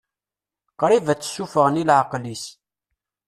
[0.79, 2.45] Qrib ad tt-ssufɣen i leɛqel-is.